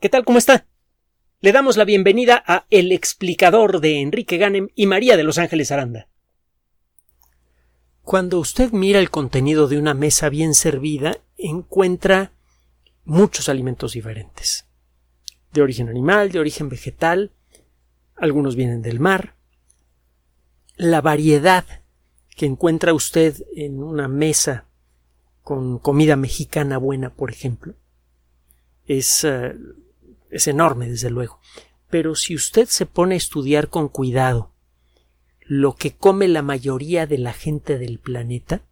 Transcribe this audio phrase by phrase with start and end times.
[0.00, 0.24] ¿Qué tal?
[0.24, 0.66] ¿Cómo está?
[1.42, 5.70] Le damos la bienvenida a El explicador de Enrique Ganem y María de Los Ángeles
[5.72, 6.08] Aranda.
[8.00, 12.32] Cuando usted mira el contenido de una mesa bien servida, encuentra
[13.04, 14.64] muchos alimentos diferentes.
[15.52, 17.32] De origen animal, de origen vegetal,
[18.16, 19.36] algunos vienen del mar.
[20.76, 21.66] La variedad
[22.36, 24.64] que encuentra usted en una mesa
[25.42, 27.74] con comida mexicana buena, por ejemplo,
[28.86, 29.54] es eh,
[30.30, 31.40] es enorme, desde luego.
[31.88, 34.52] Pero si usted se pone a estudiar con cuidado
[35.40, 38.62] lo que come la mayoría de la gente del planeta,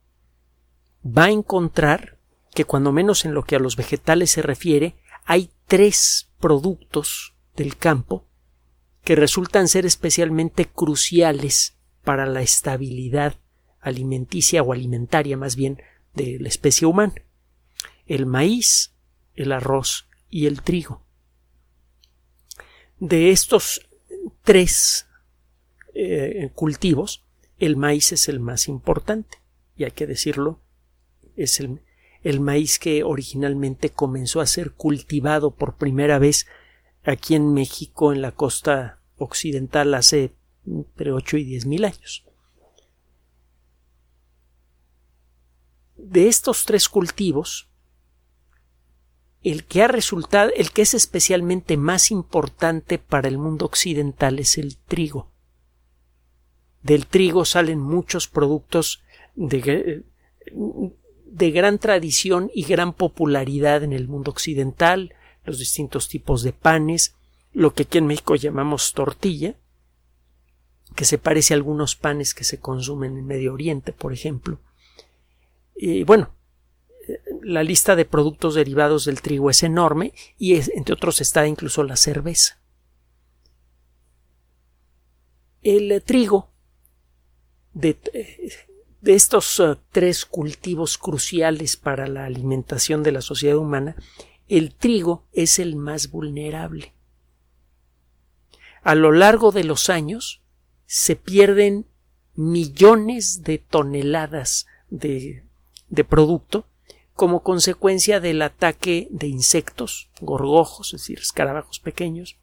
[1.04, 2.18] va a encontrar
[2.54, 4.94] que cuando menos en lo que a los vegetales se refiere,
[5.24, 8.24] hay tres productos del campo
[9.02, 13.34] que resultan ser especialmente cruciales para la estabilidad
[13.80, 15.82] alimenticia o alimentaria más bien
[16.14, 17.14] de la especie humana.
[18.06, 18.94] El maíz,
[19.34, 21.07] el arroz y el trigo.
[23.00, 23.88] De estos
[24.42, 25.06] tres
[25.94, 27.24] eh, cultivos,
[27.58, 29.38] el maíz es el más importante,
[29.76, 30.60] y hay que decirlo,
[31.36, 31.82] es el,
[32.22, 36.46] el maíz que originalmente comenzó a ser cultivado por primera vez
[37.04, 40.34] aquí en México, en la costa occidental, hace
[40.66, 42.24] entre ocho y diez mil años.
[45.96, 47.67] De estos tres cultivos,
[49.42, 54.58] el que ha resultado, el que es especialmente más importante para el mundo occidental es
[54.58, 55.30] el trigo.
[56.82, 59.02] Del trigo salen muchos productos
[59.36, 60.02] de,
[61.52, 65.14] gran tradición y gran popularidad en el mundo occidental,
[65.44, 67.14] los distintos tipos de panes,
[67.52, 69.56] lo que aquí en México llamamos tortilla,
[70.94, 74.58] que se parece a algunos panes que se consumen en Medio Oriente, por ejemplo.
[75.76, 76.30] Y bueno,
[77.42, 81.96] la lista de productos derivados del trigo es enorme y entre otros está incluso la
[81.96, 82.60] cerveza.
[85.62, 86.50] El trigo
[87.72, 87.98] de,
[89.00, 93.96] de estos uh, tres cultivos cruciales para la alimentación de la sociedad humana,
[94.48, 96.94] el trigo es el más vulnerable.
[98.82, 100.42] A lo largo de los años
[100.86, 101.86] se pierden
[102.34, 105.44] millones de toneladas de,
[105.88, 106.67] de producto
[107.18, 112.38] como consecuencia del ataque de insectos, gorgojos, es decir, escarabajos pequeños,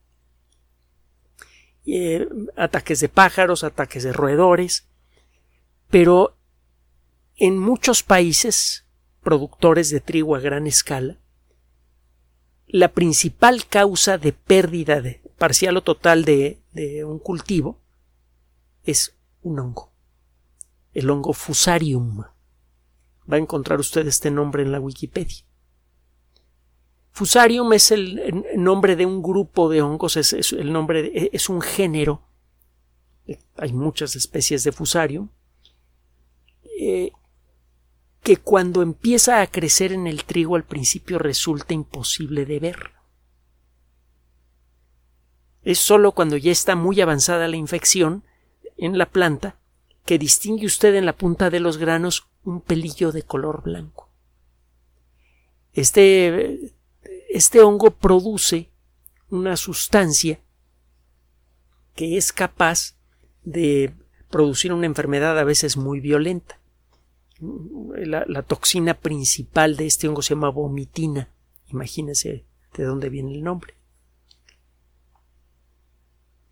[1.85, 2.27] eh,
[2.57, 4.89] ataques de pájaros, ataques de roedores,
[5.89, 6.35] pero
[7.37, 8.85] en muchos países
[9.23, 11.21] productores de trigo a gran escala,
[12.67, 17.79] la principal causa de pérdida de, parcial o total de, de un cultivo
[18.83, 19.93] es un hongo,
[20.91, 22.25] el hongo Fusarium
[23.31, 25.43] va a encontrar usted este nombre en la Wikipedia.
[27.11, 32.27] Fusarium es el nombre de un grupo de hongos, es, el nombre es un género.
[33.55, 35.29] Hay muchas especies de Fusarium.
[36.77, 37.11] Eh,
[38.21, 42.91] que cuando empieza a crecer en el trigo al principio resulta imposible de ver.
[45.61, 48.23] Es sólo cuando ya está muy avanzada la infección
[48.77, 49.57] en la planta
[50.05, 54.09] que distingue usted en la punta de los granos un pelillo de color blanco.
[55.73, 56.73] Este,
[57.29, 58.69] este hongo produce
[59.29, 60.39] una sustancia
[61.95, 62.95] que es capaz
[63.43, 63.93] de
[64.29, 66.59] producir una enfermedad a veces muy violenta.
[67.39, 71.29] La, toxina principal de este hongo se llama vomitina.
[71.67, 72.45] Imagínese
[72.77, 73.73] de dónde viene el nombre.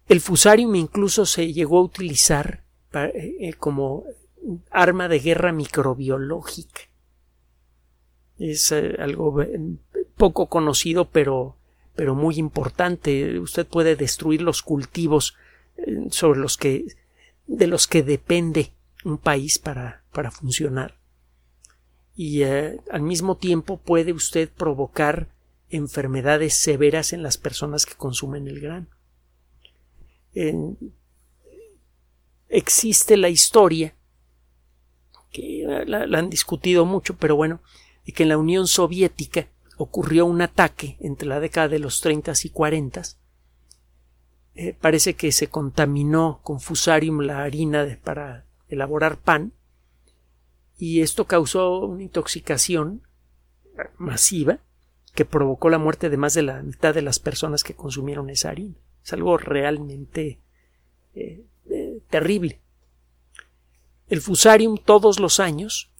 [0.07, 4.03] El fusarium incluso se llegó a utilizar eh, eh, como
[4.69, 6.81] arma de guerra microbiológica.
[8.37, 9.43] Es eh, algo
[10.17, 11.55] poco conocido, pero,
[11.95, 13.39] pero muy importante.
[13.39, 15.35] Usted puede destruir los cultivos
[16.09, 16.85] sobre los que,
[17.47, 18.73] de los que depende
[19.03, 20.97] un país para, para funcionar.
[22.15, 25.29] Y al mismo tiempo puede usted provocar
[25.69, 28.87] enfermedades severas en las personas que consumen el grano.
[32.49, 33.95] Existe la historia,
[35.33, 37.59] que la, han discutido mucho, pero bueno,
[38.05, 39.47] de que en la Unión Soviética
[39.77, 43.01] ocurrió un ataque entre la década de los 30 y 40.
[44.55, 49.51] Eh, parece que se contaminó con fusarium la harina para elaborar pan
[50.77, 53.01] y esto causó una intoxicación
[53.97, 54.59] masiva
[55.15, 58.49] que provocó la muerte de más de la mitad de las personas que consumieron esa
[58.49, 58.75] harina.
[59.03, 60.39] Es algo realmente
[61.15, 61.43] eh,
[62.09, 62.59] terrible.
[64.13, 65.91] El fusarium todos los años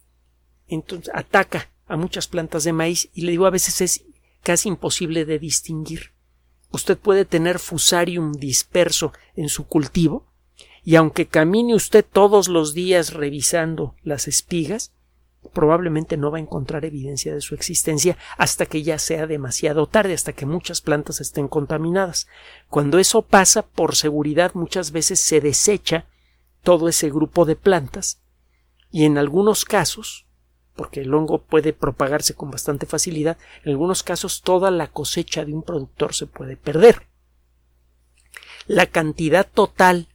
[0.68, 4.04] entonces, ataca a muchas plantas de maíz y le digo a veces es
[4.44, 6.12] casi imposible de distinguir.
[6.70, 10.28] usted puede tener fusarium disperso en su cultivo
[10.84, 14.92] y aunque camine usted todos los días revisando las espigas,
[15.52, 20.14] probablemente no va a encontrar evidencia de su existencia hasta que ya sea demasiado tarde,
[20.14, 22.28] hasta que muchas plantas estén contaminadas.
[22.68, 26.06] Cuando eso pasa, por seguridad muchas veces se desecha
[26.64, 28.20] todo ese grupo de plantas
[28.90, 30.26] y en algunos casos,
[30.74, 35.52] porque el hongo puede propagarse con bastante facilidad, en algunos casos toda la cosecha de
[35.52, 37.06] un productor se puede perder.
[38.66, 40.08] La cantidad total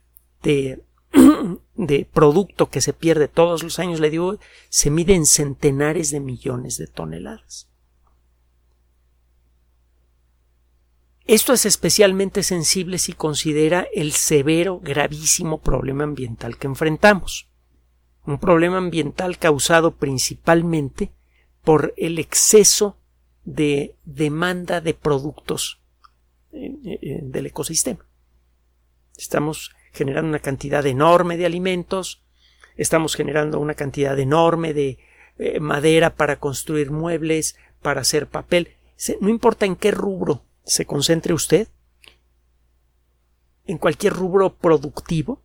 [0.43, 0.83] de,
[1.75, 4.37] de producto que se pierde todos los años, le digo,
[4.69, 7.68] se mide en centenares de millones de toneladas.
[11.29, 17.47] Esto es especialmente sensible si considera el severo, gravísimo problema ambiental que enfrentamos.
[18.25, 21.11] Un problema ambiental causado principalmente
[21.63, 22.97] por el exceso
[23.45, 25.79] de demanda de productos
[26.51, 28.07] del ecosistema.
[29.15, 32.23] Estamos generando una cantidad enorme de alimentos,
[32.75, 34.97] estamos generando una cantidad enorme de
[35.37, 38.69] eh, madera para construir muebles, para hacer papel.
[39.21, 41.67] No importa en qué rubro se concentre usted,
[43.65, 45.41] en cualquier rubro productivo,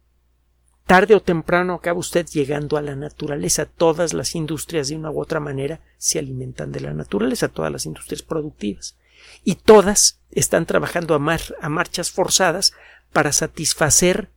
[0.87, 3.67] tarde o temprano acaba usted llegando a la naturaleza.
[3.67, 7.87] Todas las industrias de una u otra manera se alimentan de la naturaleza, todas las
[7.87, 8.97] industrias productivas.
[9.45, 12.73] Y todas están trabajando a, a marchas forzadas
[13.13, 14.31] para satisfacer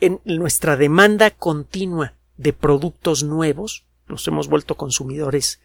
[0.00, 5.60] en nuestra demanda continua de productos nuevos, nos hemos vuelto consumidores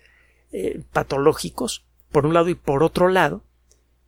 [0.51, 3.43] eh, patológicos, por un lado y por otro lado,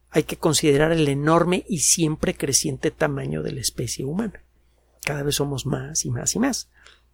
[0.10, 4.42] hay que considerar el enorme y siempre creciente tamaño de la especie humana.
[5.04, 6.70] Cada vez somos más y más y más.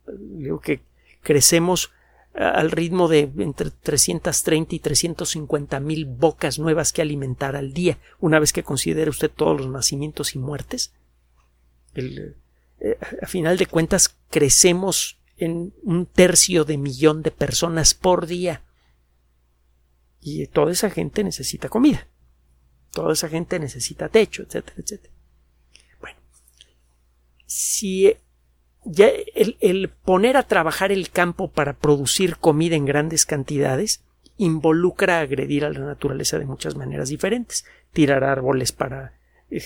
[0.08, 0.82] Digo que
[1.22, 1.92] crecemos
[2.34, 8.40] al ritmo de entre 330 y 350 mil bocas nuevas que alimentar al día, una
[8.40, 10.94] vez que considere usted todos los nacimientos y muertes.
[11.94, 12.36] El,
[12.80, 18.62] eh, a final de cuentas crecemos en un tercio de millón de personas por día.
[20.24, 22.08] Y toda esa gente necesita comida.
[22.92, 25.14] Toda esa gente necesita techo, etcétera, etcétera.
[26.00, 26.18] Bueno,
[27.46, 28.16] si
[28.86, 34.04] ya el, el, poner a trabajar el campo para producir comida en grandes cantidades
[34.38, 37.66] involucra agredir a la naturaleza de muchas maneras diferentes.
[37.92, 39.14] Tirar árboles para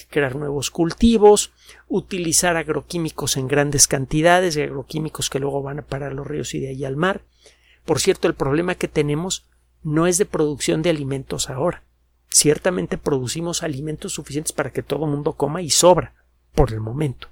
[0.09, 1.53] crear nuevos cultivos,
[1.87, 6.69] utilizar agroquímicos en grandes cantidades, agroquímicos que luego van a parar los ríos y de
[6.69, 7.21] ahí al mar.
[7.85, 9.47] Por cierto, el problema que tenemos
[9.83, 11.83] no es de producción de alimentos ahora.
[12.29, 16.13] Ciertamente producimos alimentos suficientes para que todo el mundo coma y sobra,
[16.53, 17.29] por el momento.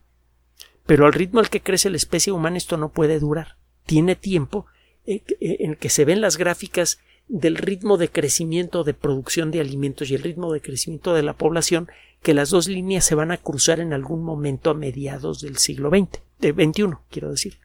[0.85, 3.57] Pero al ritmo al que crece la especie humana esto no puede durar.
[3.85, 4.67] Tiene tiempo
[5.05, 10.15] en que se ven las gráficas del ritmo de crecimiento de producción de alimentos y
[10.15, 11.89] el ritmo de crecimiento de la población
[12.21, 15.89] que las dos líneas se van a cruzar en algún momento a mediados del siglo
[15.89, 17.59] XX, de XXI, quiero decir.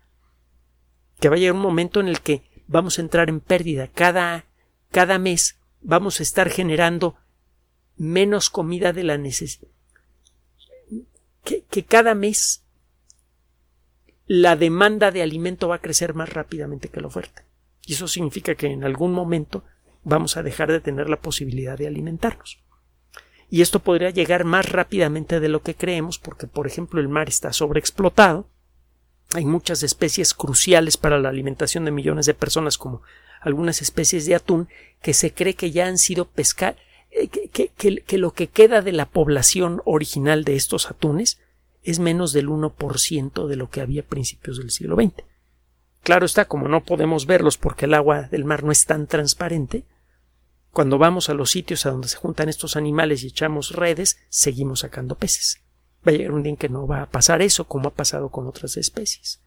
[1.18, 3.88] Que va a llegar un momento en el que vamos a entrar en pérdida.
[3.88, 4.46] Cada,
[4.90, 7.16] cada mes vamos a estar generando
[7.96, 9.68] menos comida de la necesidad.
[11.44, 12.62] Que, cada mes
[14.26, 17.44] la demanda de alimento va a crecer más rápidamente que la oferta.
[17.86, 19.64] Y eso significa que en algún momento
[20.04, 22.60] vamos a dejar de tener la posibilidad de alimentarnos
[23.50, 27.28] y esto podría llegar más rápidamente de lo que creemos porque, por ejemplo, el mar
[27.28, 28.48] está sobreexplotado.
[29.34, 33.02] Hay muchas especies cruciales para la alimentación de millones de personas, como
[33.40, 34.68] algunas especies de atún,
[35.02, 36.76] que se cree que ya han sido pescadas,
[37.10, 41.40] eh, que, lo que queda de la población original de estos atunes
[41.82, 45.24] es menos del 1% de lo que había a principios del siglo XX.
[46.02, 49.84] Claro está, como no podemos verlos porque el agua del mar no es tan transparente,
[50.72, 54.80] cuando vamos a los sitios a donde se juntan estos animales y echamos redes, seguimos
[54.80, 55.62] sacando peces.
[56.06, 58.28] Va a llegar un día en que no va a pasar eso, como ha pasado
[58.28, 59.40] con otras especies.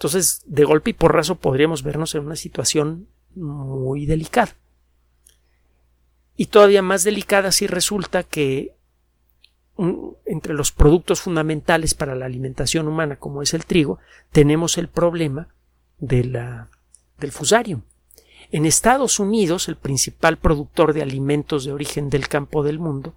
[0.00, 4.56] Entonces, de golpe y porrazo podríamos vernos en una situación muy delicada.
[6.38, 8.74] Y todavía más delicada si resulta que
[10.24, 13.98] entre los productos fundamentales para la alimentación humana, como es el trigo,
[14.32, 15.48] tenemos el problema
[15.98, 16.70] de la,
[17.18, 17.82] del fusarium.
[18.52, 23.16] En Estados Unidos, el principal productor de alimentos de origen del campo del mundo,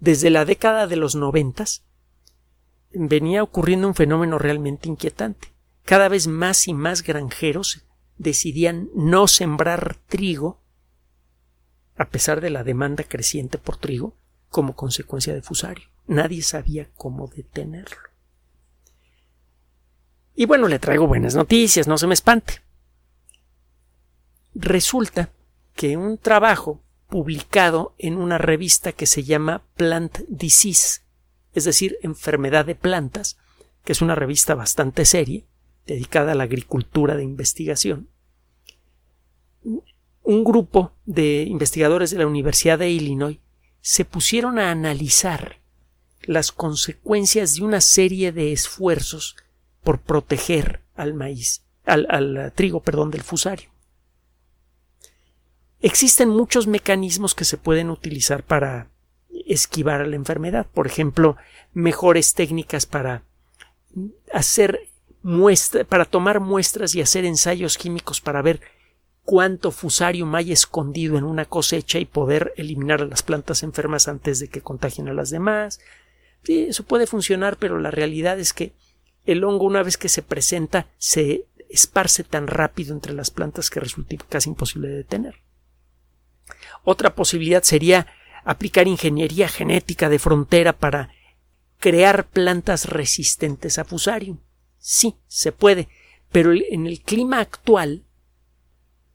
[0.00, 1.82] desde la década de los noventas
[2.94, 5.52] venía ocurriendo un fenómeno realmente inquietante.
[5.84, 7.84] Cada vez más y más granjeros
[8.16, 10.62] decidían no sembrar trigo,
[11.96, 14.16] a pesar de la demanda creciente por trigo,
[14.48, 15.88] como consecuencia de fusario.
[16.06, 17.96] Nadie sabía cómo detenerlo.
[20.34, 22.62] Y bueno, le traigo buenas noticias, no se me espante.
[24.54, 25.30] Resulta
[25.74, 31.02] que un trabajo publicado en una revista que se llama Plant Disease,
[31.54, 33.38] es decir, enfermedad de plantas,
[33.84, 35.44] que es una revista bastante seria,
[35.86, 38.08] dedicada a la agricultura de investigación.
[40.22, 43.38] Un grupo de investigadores de la Universidad de Illinois
[43.80, 45.60] se pusieron a analizar
[46.22, 49.36] las consecuencias de una serie de esfuerzos
[49.82, 53.68] por proteger al maíz, al, al trigo, perdón, del fusario.
[55.80, 58.88] Existen muchos mecanismos que se pueden utilizar para
[59.46, 60.66] esquivar a la enfermedad.
[60.72, 61.36] Por ejemplo,
[61.72, 63.22] mejores técnicas para
[64.32, 64.88] hacer
[65.22, 68.60] muestra, para tomar muestras y hacer ensayos químicos para ver
[69.24, 74.38] cuánto fusarium hay escondido en una cosecha y poder eliminar a las plantas enfermas antes
[74.38, 75.80] de que contagien a las demás.
[76.42, 78.72] Sí, eso puede funcionar, pero la realidad es que
[79.24, 83.80] el hongo, una vez que se presenta, se esparce tan rápido entre las plantas que
[83.80, 85.36] resulta casi imposible de detener.
[86.84, 88.06] Otra posibilidad sería
[88.44, 91.10] aplicar ingeniería genética de frontera para
[91.78, 94.38] crear plantas resistentes a fusarium.
[94.78, 95.88] Sí, se puede,
[96.30, 98.04] pero en el clima actual,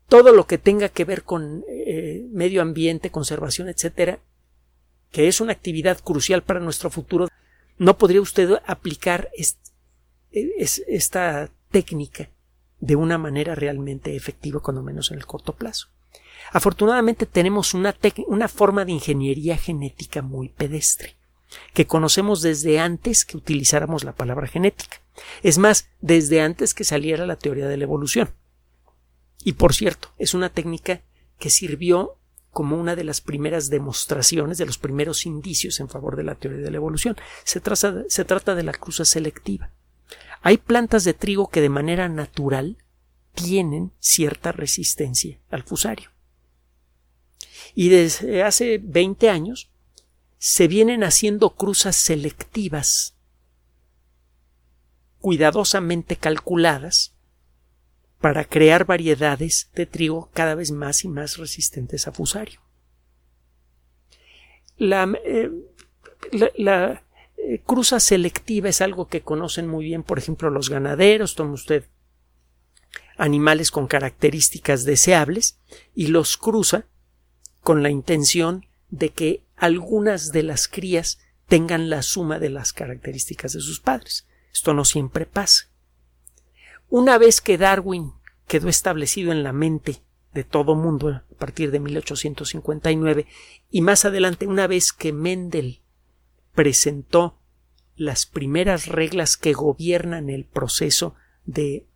[0.07, 4.19] todo lo que tenga que ver con eh, medio ambiente, conservación, etcétera,
[5.11, 7.27] que es una actividad crucial para nuestro futuro,
[7.77, 9.29] no podría usted aplicar
[10.31, 12.29] esta técnica
[12.79, 15.89] de una manera realmente efectiva, cuando menos en el corto plazo.
[16.51, 17.95] Afortunadamente tenemos una,
[18.27, 21.15] una forma de ingeniería genética muy pedestre,
[21.73, 25.01] que conocemos desde antes que utilizáramos la palabra genética.
[25.43, 28.33] Es más, desde antes que saliera la teoría de la evolución.
[29.43, 31.01] Y por cierto, es una técnica
[31.37, 32.17] que sirvió
[32.51, 36.61] como una de las primeras demostraciones, de los primeros indicios en favor de la teoría
[36.61, 37.15] de la evolución.
[37.43, 37.61] Se
[38.07, 39.71] se trata de la cruza selectiva.
[40.41, 42.77] Hay plantas de trigo que de manera natural
[43.43, 46.09] tienen cierta resistencia al fusario.
[47.75, 49.69] Y desde hace 20 años
[50.37, 53.15] se vienen haciendo cruzas selectivas
[55.19, 57.13] cuidadosamente calculadas
[58.21, 62.61] para crear variedades de trigo cada vez más y más resistentes a fusario.
[64.77, 65.51] La, eh,
[66.31, 71.35] eh, cruza selectiva es algo que conocen muy bien, por ejemplo, los ganaderos.
[71.35, 71.85] Toma usted
[73.19, 75.59] animales con características deseables
[75.93, 76.85] y los cruza
[77.61, 83.53] con la intención de que algunas de las crías tengan la suma de las características
[83.53, 84.25] de sus padres.
[84.53, 85.69] Esto no siempre pasa.
[86.89, 88.13] Una vez que Darwin
[88.47, 90.01] quedó establecido en la mente
[90.33, 93.27] de todo mundo a partir de 1859
[93.69, 95.81] y más adelante una vez que Mendel
[96.55, 97.37] presentó
[97.95, 101.88] las primeras reglas que gobiernan el proceso de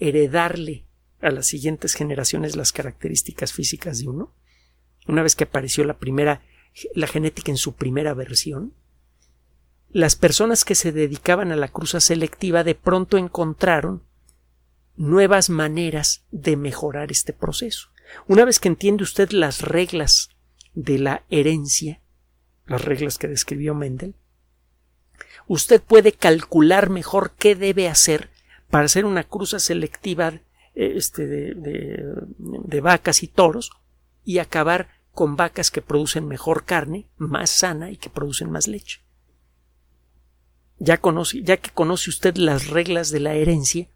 [0.00, 0.86] heredarle
[1.20, 4.34] a las siguientes generaciones las características físicas de uno,
[5.06, 6.42] una vez que apareció la primera,
[6.94, 8.74] la genética en su primera versión,
[9.92, 14.04] las personas que se dedicaban a la cruza selectiva de pronto encontraron
[14.96, 17.88] nuevas maneras de mejorar este proceso.
[18.26, 20.30] Una vez que entiende usted las reglas
[20.74, 22.00] de la herencia,
[22.66, 24.14] las reglas que describió Mendel,
[25.48, 28.30] usted puede calcular mejor qué debe hacer
[28.70, 30.40] para hacer una cruza selectiva
[30.74, 31.54] este, de,
[32.38, 33.72] de vacas y toros
[34.24, 39.00] y acabar con vacas que producen mejor carne, más sana y que producen más leche.
[40.78, 43.88] Ya, conoce, ya que conoce usted las reglas de la herencia,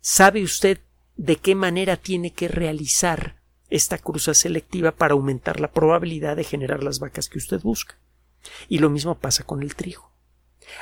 [0.00, 0.80] sabe usted
[1.16, 3.40] de qué manera tiene que realizar
[3.70, 7.96] esta cruza selectiva para aumentar la probabilidad de generar las vacas que usted busca.
[8.68, 10.12] Y lo mismo pasa con el trigo.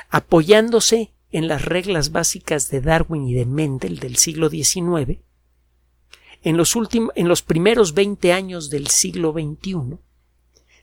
[0.09, 5.19] Apoyándose en las reglas básicas de Darwin y de Mendel del siglo XIX,
[6.43, 9.97] en los, últimos, en los primeros 20 años del siglo XXI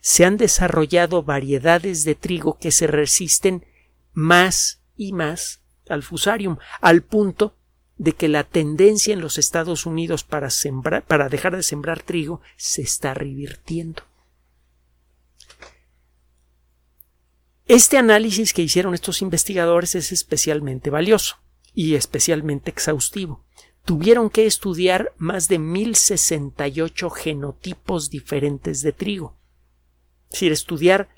[0.01, 3.65] se han desarrollado variedades de trigo que se resisten
[4.13, 7.55] más y más al fusarium, al punto
[7.97, 12.41] de que la tendencia en los Estados Unidos para, sembrar, para dejar de sembrar trigo
[12.55, 14.03] se está revirtiendo.
[17.69, 21.35] Este análisis que hicieron estos investigadores es especialmente valioso
[21.75, 23.45] y especialmente exhaustivo
[23.85, 29.37] tuvieron que estudiar más de 1068 genotipos diferentes de trigo.
[30.25, 31.09] Es decir, estudiar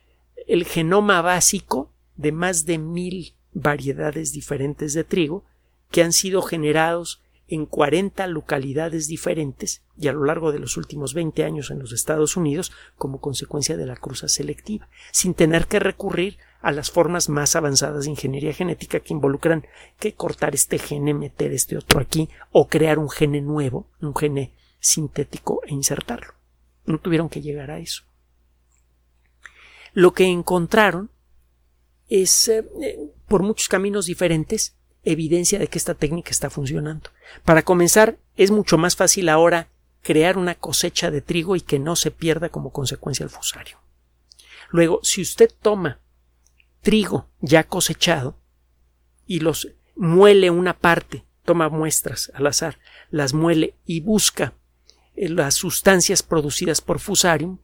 [0.46, 5.46] el genoma básico de más de mil variedades diferentes de trigo
[5.90, 11.14] que han sido generados en 40 localidades diferentes y a lo largo de los últimos
[11.14, 15.80] 20 años en los Estados Unidos como consecuencia de la cruza selectiva, sin tener que
[15.80, 19.68] recurrir a las formas más avanzadas de ingeniería genética que involucran
[20.00, 24.54] que cortar este gene, meter este otro aquí o crear un gene nuevo, un gene
[24.80, 26.34] sintético e insertarlo.
[26.86, 28.04] No tuvieron que llegar a eso.
[29.92, 31.12] Lo que encontraron
[32.08, 32.66] es, eh,
[33.28, 37.10] por muchos caminos diferentes, evidencia de que esta técnica está funcionando.
[37.44, 39.68] Para comenzar, es mucho más fácil ahora
[40.02, 43.78] crear una cosecha de trigo y que no se pierda como consecuencia el fusario.
[44.70, 46.00] Luego, si usted toma
[46.82, 48.38] trigo ya cosechado
[49.26, 52.80] y los muele una parte, toma muestras al azar,
[53.10, 54.54] las muele y busca
[55.16, 57.60] eh, las sustancias producidas por fusarium,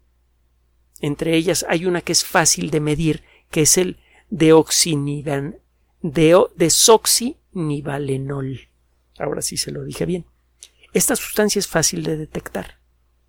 [0.99, 3.99] entre ellas hay una que es fácil de medir, que es el
[6.01, 8.59] deoxinivan, desoxinivalenol.
[9.17, 10.25] Ahora sí se lo dije bien.
[10.93, 12.79] Esta sustancia es fácil de detectar,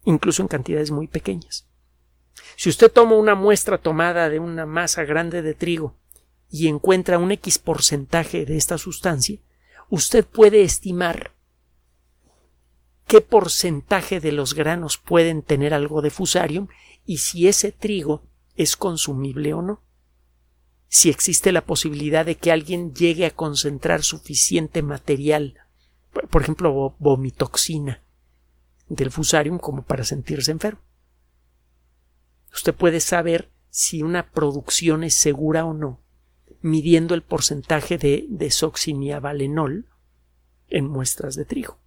[0.05, 1.67] incluso en cantidades muy pequeñas.
[2.57, 5.95] Si usted toma una muestra tomada de una masa grande de trigo
[6.51, 9.39] y encuentra un X porcentaje de esta sustancia,
[9.91, 11.33] usted puede estimar
[13.07, 16.69] qué porcentaje de los granos pueden tener algo de fusarium
[17.07, 18.23] y si ese trigo
[18.57, 19.83] es consumible o no.
[20.88, 25.54] Si existe la posibilidad de que alguien llegue a concentrar suficiente material,
[26.30, 28.02] por ejemplo, vomitoxina
[28.88, 30.80] del fusarium como para sentirse enfermo.
[32.52, 36.00] Usted puede saber si una producción es segura o no
[36.61, 39.87] midiendo el porcentaje de desoxiniavalenol
[40.68, 41.78] en muestras de trigo.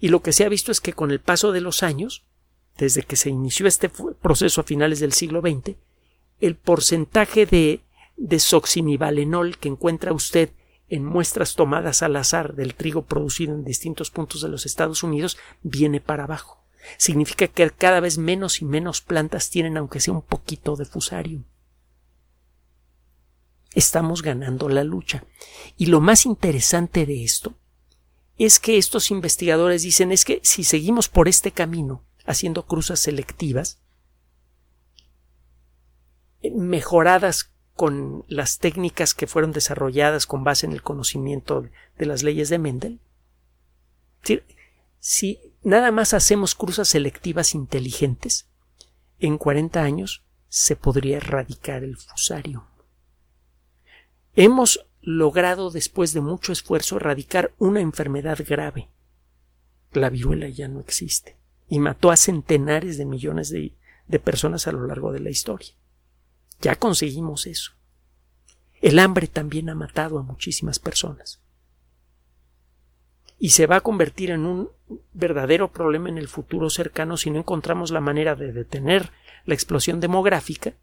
[0.00, 2.24] Y lo que se ha visto es que con el paso de los años,
[2.76, 5.76] desde que se inició este proceso a finales del siglo XX,
[6.40, 7.80] el porcentaje de
[8.16, 10.50] desoxinivalenol que encuentra usted
[10.88, 15.38] en muestras tomadas al azar del trigo producido en distintos puntos de los Estados Unidos
[15.62, 16.66] viene para abajo.
[16.98, 21.44] Significa que cada vez menos y menos plantas tienen aunque sea un poquito de fusarium.
[23.74, 25.24] Estamos ganando la lucha.
[25.78, 27.54] Y lo más interesante de esto
[28.36, 33.80] es que estos investigadores dicen es que si seguimos por este camino haciendo cruzas selectivas
[36.42, 42.48] mejoradas con las técnicas que fueron desarrolladas con base en el conocimiento de las leyes
[42.48, 43.00] de Mendel,
[44.98, 48.46] si nada más hacemos cruzas selectivas inteligentes,
[49.18, 52.66] en 40 años se podría erradicar el fusario.
[54.36, 58.88] Hemos logrado, después de mucho esfuerzo, erradicar una enfermedad grave.
[59.92, 61.36] La viruela ya no existe
[61.68, 63.74] y mató a centenares de millones de,
[64.06, 65.74] de personas a lo largo de la historia.
[66.62, 67.72] Ya conseguimos eso.
[68.80, 71.40] El hambre también ha matado a muchísimas personas.
[73.38, 74.70] Y se va a convertir en un
[75.12, 79.10] verdadero problema en el futuro cercano si no encontramos la manera de detener
[79.44, 80.74] la explosión demográfica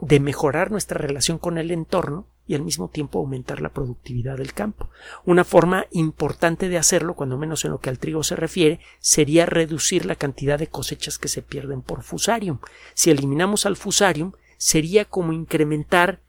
[0.00, 4.54] de mejorar nuestra relación con el entorno y al mismo tiempo aumentar la productividad del
[4.54, 4.88] campo.
[5.26, 9.44] Una forma importante de hacerlo, cuando menos en lo que al trigo se refiere, sería
[9.44, 12.58] reducir la cantidad de cosechas que se pierden por fusarium.
[12.94, 16.20] Si eliminamos al fusarium, sería como incrementar,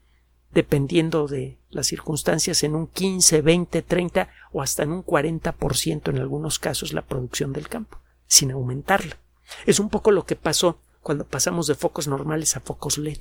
[0.52, 6.18] dependiendo de las circunstancias, en un 15, 20, 30 o hasta en un 40% en
[6.18, 9.16] algunos casos la producción del campo, sin aumentarla.
[9.64, 13.20] Es un poco lo que pasó cuando pasamos de focos normales a focos LED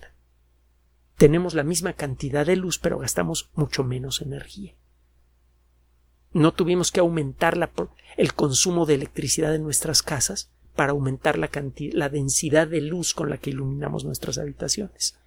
[1.19, 4.73] tenemos la misma cantidad de luz, pero gastamos mucho menos energía.
[6.31, 7.57] No tuvimos que aumentar
[8.15, 11.49] el consumo de electricidad en nuestras casas para aumentar la,
[11.91, 15.17] la densidad de luz con la que iluminamos nuestras habitaciones.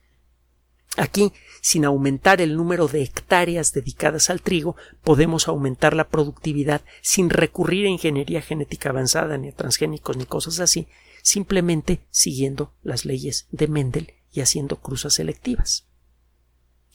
[0.97, 7.29] Aquí, sin aumentar el número de hectáreas dedicadas al trigo, podemos aumentar la productividad sin
[7.29, 10.89] recurrir a ingeniería genética avanzada, ni a transgénicos, ni cosas así,
[11.21, 15.87] simplemente siguiendo las leyes de Mendel y haciendo cruzas selectivas.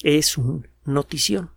[0.01, 1.51] Es un notición,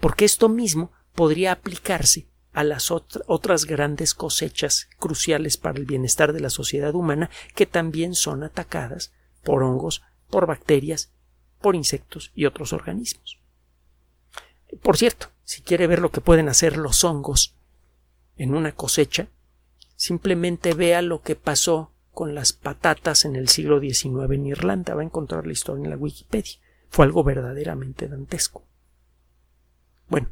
[0.00, 6.40] porque esto mismo podría aplicarse a las otras grandes cosechas cruciales para el bienestar de
[6.40, 11.10] la sociedad humana que también son atacadas por hongos, por bacterias,
[11.60, 13.40] por insectos y otros organismos.
[14.82, 17.54] Por cierto, si quiere ver lo que pueden hacer los hongos
[18.36, 19.28] en una cosecha,
[19.96, 24.94] simplemente vea lo que pasó con las patatas en el siglo XIX en Irlanda.
[24.94, 26.58] Va a encontrar la historia en la Wikipedia.
[26.88, 28.64] Fue algo verdaderamente dantesco.
[30.08, 30.30] Bueno,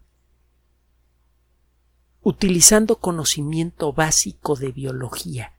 [2.22, 5.54] utilizando conocimiento básico de biología,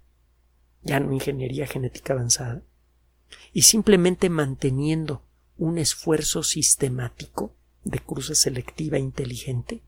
[0.82, 2.64] ya no ingeniería genética avanzada,
[3.52, 5.24] y simplemente manteniendo
[5.58, 9.84] un esfuerzo sistemático de cruce selectiva inteligente,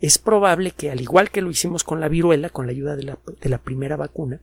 [0.00, 3.04] es probable que, al igual que lo hicimos con la viruela, con la ayuda de
[3.04, 4.42] la, de la primera vacuna,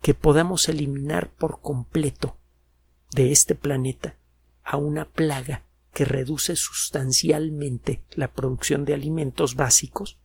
[0.00, 2.36] que podamos eliminar por completo
[3.12, 4.16] de este planeta
[4.62, 10.18] a una plaga que reduce sustancialmente la producción de alimentos básicos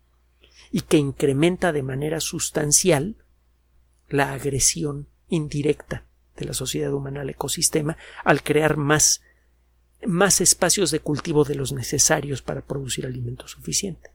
[0.72, 3.18] y que incrementa de manera sustancial
[4.10, 6.06] la agresión indirecta
[6.36, 9.22] de la sociedad humana al ecosistema al crear más,
[10.06, 14.12] más espacios de cultivo de los necesarios para producir alimento suficiente.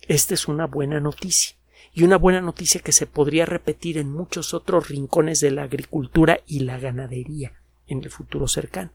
[0.00, 1.56] Esta es una buena noticia
[1.92, 6.40] y una buena noticia que se podría repetir en muchos otros rincones de la agricultura
[6.46, 7.52] y la ganadería
[7.86, 8.92] en el futuro cercano.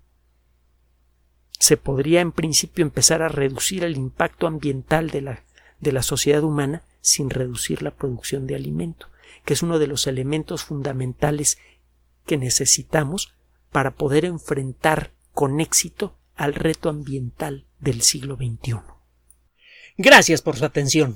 [1.60, 5.44] Se podría en principio empezar a reducir el impacto ambiental de la,
[5.80, 9.08] de la sociedad humana sin reducir la producción de alimento,
[9.46, 11.58] que es uno de los elementos fundamentales
[12.26, 13.34] que necesitamos
[13.72, 18.82] para poder enfrentar con éxito al reto ambiental del siglo XXI.
[19.98, 21.16] Gracias por su atención.